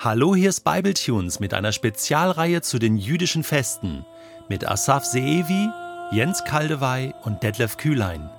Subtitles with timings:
[0.00, 4.06] Hallo, hier ist Bibletunes mit einer Spezialreihe zu den jüdischen Festen
[4.48, 5.68] mit Asaf Seevi,
[6.12, 8.30] Jens Kaldewey und Detlef Kühlein.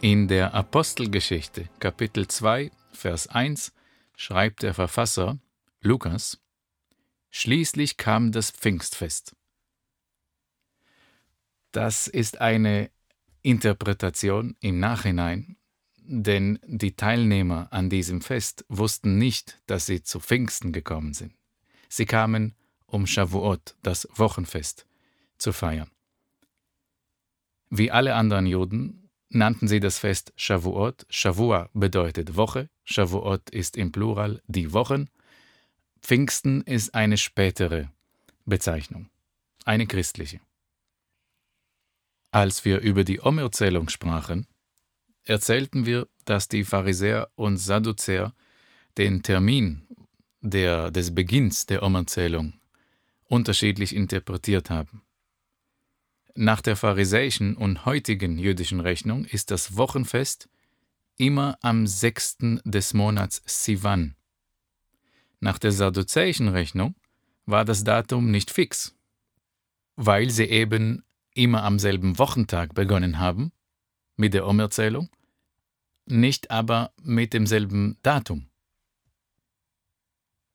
[0.00, 3.74] In der Apostelgeschichte, Kapitel 2, Vers 1,
[4.16, 5.38] schreibt der Verfasser
[5.82, 6.40] Lukas:
[7.28, 9.36] Schließlich kam das Pfingstfest.
[11.70, 12.90] Das ist eine
[13.42, 15.58] Interpretation im Nachhinein
[16.12, 21.34] denn die Teilnehmer an diesem Fest wussten nicht, dass sie zu Pfingsten gekommen sind.
[21.88, 22.54] Sie kamen,
[22.86, 24.86] um Shavuot, das Wochenfest,
[25.38, 25.90] zu feiern.
[27.70, 31.06] Wie alle anderen Juden nannten sie das Fest Shavuot.
[31.08, 35.08] Shavua bedeutet Woche, Shavuot ist im Plural die Wochen.
[36.02, 37.90] Pfingsten ist eine spätere
[38.44, 39.08] Bezeichnung,
[39.64, 40.40] eine christliche.
[42.30, 44.46] Als wir über die Omerzählung sprachen,
[45.24, 48.34] erzählten wir, dass die Pharisäer und Sadduzäer
[48.98, 49.86] den Termin
[50.40, 52.54] der, des Beginns der Umerzählung
[53.28, 55.02] unterschiedlich interpretiert haben.
[56.34, 60.48] Nach der pharisäischen und heutigen jüdischen Rechnung ist das Wochenfest
[61.16, 64.16] immer am sechsten des Monats Sivan.
[65.40, 66.94] Nach der sadduzäischen Rechnung
[67.46, 68.94] war das Datum nicht fix,
[69.96, 73.52] weil sie eben immer am selben Wochentag begonnen haben
[74.16, 75.10] mit der Umerzählung,
[76.06, 78.48] nicht aber mit demselben Datum.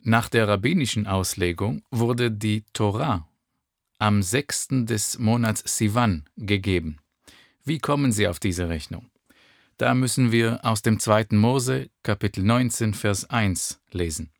[0.00, 3.28] Nach der rabbinischen Auslegung wurde die Torah
[3.98, 6.98] am sechsten des Monats Sivan gegeben.
[7.64, 9.10] Wie kommen Sie auf diese Rechnung?
[9.78, 11.28] Da müssen wir aus dem 2.
[11.32, 14.30] Mose, Kapitel 19, Vers 1 lesen.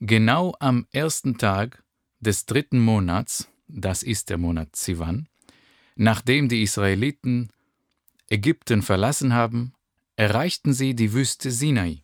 [0.00, 1.82] Genau am ersten Tag
[2.20, 5.28] des dritten Monats, das ist der Monat Sivan,
[5.96, 7.50] nachdem die Israeliten
[8.28, 9.74] Ägypten verlassen haben,
[10.16, 12.02] erreichten sie die Wüste Sinai.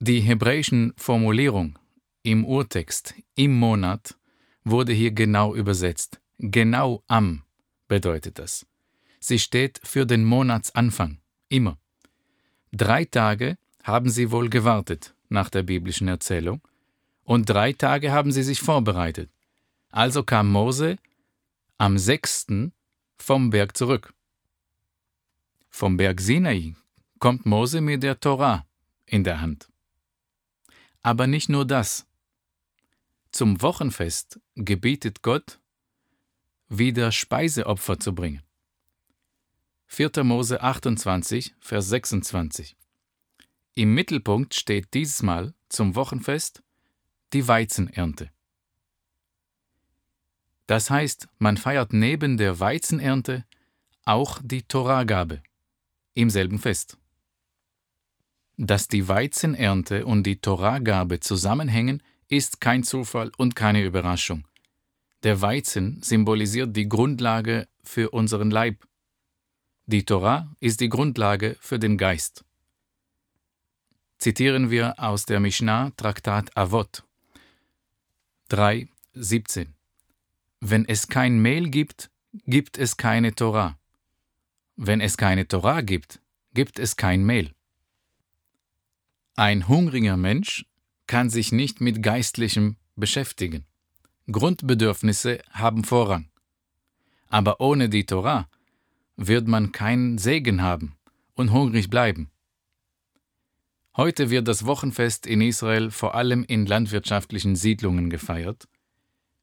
[0.00, 1.78] Die hebräischen Formulierung
[2.22, 4.16] im Urtext im Monat
[4.64, 6.20] wurde hier genau übersetzt.
[6.38, 7.44] Genau am
[7.86, 8.66] bedeutet das.
[9.20, 11.18] Sie steht für den Monatsanfang,
[11.48, 11.78] immer.
[12.72, 16.60] Drei Tage haben sie wohl gewartet nach der biblischen Erzählung,
[17.22, 19.30] und drei Tage haben sie sich vorbereitet.
[19.90, 20.96] Also kam Mose
[21.78, 22.72] am sechsten
[23.16, 24.13] vom Berg zurück.
[25.76, 26.76] Vom Berg Sinai
[27.18, 28.64] kommt Mose mit der Torah
[29.06, 29.68] in der Hand.
[31.02, 32.06] Aber nicht nur das.
[33.32, 35.58] Zum Wochenfest gebietet Gott,
[36.68, 38.44] wieder Speiseopfer zu bringen.
[39.88, 40.22] 4.
[40.22, 42.76] Mose 28, Vers 26.
[43.74, 46.62] Im Mittelpunkt steht dieses Mal zum Wochenfest
[47.32, 48.30] die Weizenernte.
[50.68, 53.44] Das heißt, man feiert neben der Weizenernte
[54.04, 55.42] auch die Torahgabe
[56.14, 56.96] im selben Fest.
[58.56, 64.46] Dass die Weizenernte und die Torahgabe zusammenhängen, ist kein Zufall und keine Überraschung.
[65.22, 68.86] Der Weizen symbolisiert die Grundlage für unseren Leib.
[69.86, 72.44] Die Torah ist die Grundlage für den Geist.
[74.18, 77.04] Zitieren wir aus der Mishnah Traktat Avot
[78.48, 79.74] 3, 17.
[80.60, 82.10] Wenn es kein Mehl gibt,
[82.46, 83.78] gibt es keine Torah.
[84.76, 86.20] Wenn es keine Torah gibt,
[86.52, 87.52] gibt es kein Mehl.
[89.36, 90.66] Ein hungriger Mensch
[91.06, 93.66] kann sich nicht mit Geistlichem beschäftigen.
[94.30, 96.28] Grundbedürfnisse haben Vorrang.
[97.28, 98.48] Aber ohne die Torah
[99.16, 100.96] wird man keinen Segen haben
[101.34, 102.30] und hungrig bleiben.
[103.96, 108.66] Heute wird das Wochenfest in Israel vor allem in landwirtschaftlichen Siedlungen gefeiert.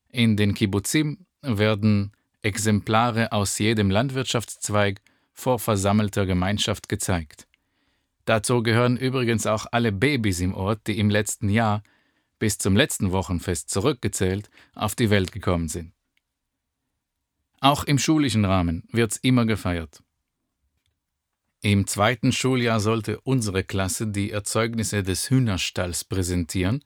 [0.10, 2.12] In den Kibbuzim werden
[2.42, 5.02] Exemplare aus jedem Landwirtschaftszweig
[5.34, 7.48] vor versammelter Gemeinschaft gezeigt.
[8.26, 11.84] Dazu gehören übrigens auch alle Babys im Ort, die im letzten Jahr
[12.40, 15.94] bis zum letzten Wochenfest zurückgezählt auf die Welt gekommen sind.
[17.60, 20.02] Auch im schulischen Rahmen wird's immer gefeiert.
[21.62, 26.84] Im zweiten Schuljahr sollte unsere Klasse die Erzeugnisse des Hühnerstalls präsentieren,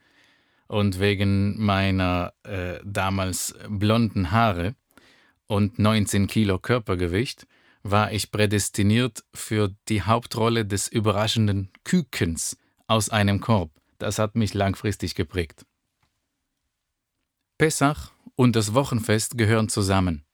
[0.67, 4.75] und wegen meiner äh, damals blonden Haare
[5.47, 7.47] und 19 Kilo Körpergewicht
[7.85, 13.69] war ich prädestiniert für die Hauptrolle des überraschenden Kükens aus einem Korb.
[13.99, 15.67] Das hat mich langfristig geprägt.
[17.59, 20.25] Pessach und das Wochenfest gehören zusammen.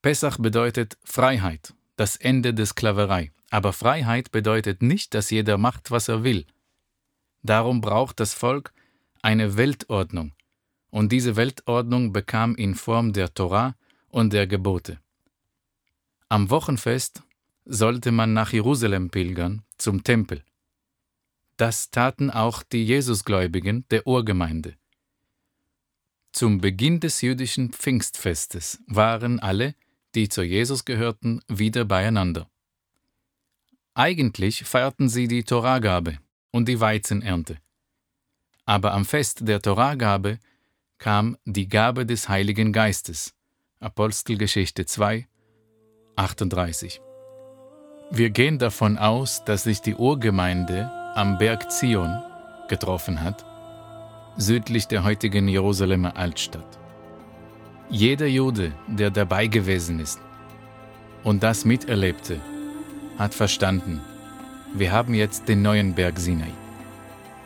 [0.00, 3.32] Pessach bedeutet Freiheit, das Ende der Sklaverei.
[3.50, 6.46] Aber Freiheit bedeutet nicht, dass jeder macht, was er will.
[7.42, 8.72] Darum braucht das Volk
[9.22, 10.34] eine Weltordnung,
[10.90, 13.74] und diese Weltordnung bekam in Form der Torah
[14.08, 15.00] und der Gebote.
[16.30, 17.22] Am Wochenfest
[17.64, 20.44] sollte man nach Jerusalem pilgern, zum Tempel.
[21.56, 24.76] Das taten auch die Jesusgläubigen der Urgemeinde.
[26.32, 29.74] Zum Beginn des jüdischen Pfingstfestes waren alle,
[30.14, 32.50] die zu Jesus gehörten, wieder beieinander.
[33.94, 36.18] Eigentlich feierten sie die Torahgabe
[36.50, 37.58] und die Weizenernte.
[38.66, 40.38] Aber am Fest der Torahgabe
[40.98, 43.34] kam die Gabe des Heiligen Geistes.
[43.80, 45.26] Apostelgeschichte 2,
[46.18, 47.00] 38.
[48.10, 52.20] Wir gehen davon aus, dass sich die Urgemeinde am Berg Zion
[52.68, 53.46] getroffen hat,
[54.36, 56.66] südlich der heutigen Jerusalemer Altstadt.
[57.88, 60.18] Jeder Jude, der dabei gewesen ist
[61.22, 62.40] und das miterlebte,
[63.16, 64.00] hat verstanden,
[64.74, 66.52] wir haben jetzt den neuen Berg Sinai.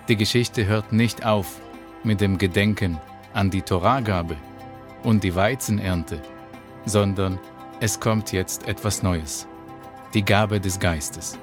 [0.08, 1.60] Die Geschichte hört nicht auf
[2.04, 2.98] mit dem Gedenken
[3.34, 4.36] an die Torahgabe
[5.02, 6.22] und die Weizenernte,
[6.86, 7.38] sondern
[7.82, 9.49] es kommt jetzt etwas Neues,
[10.14, 11.37] die Gabe des Geistes.